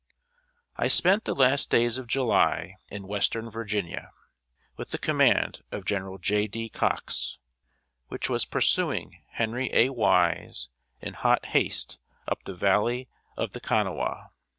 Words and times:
]I 0.77 0.87
spent 0.87 1.25
the 1.25 1.35
last 1.35 1.69
days 1.69 1.99
of 1.99 2.07
July, 2.07 2.77
in 2.89 3.05
Western 3.05 3.51
Virginia, 3.51 4.09
with 4.75 4.89
the 4.89 4.97
command 4.97 5.61
of 5.71 5.85
General 5.85 6.17
J. 6.17 6.47
D. 6.47 6.69
Cox, 6.69 7.37
which 8.07 8.27
was 8.27 8.43
pursuing 8.43 9.21
Henry 9.33 9.67
A. 9.71 9.89
Wise 9.89 10.69
in 11.01 11.13
hot 11.13 11.45
haste 11.45 11.99
up 12.27 12.45
the 12.45 12.55
valley 12.55 13.09
of 13.37 13.51
the 13.51 13.59
Kanawha. 13.59 14.31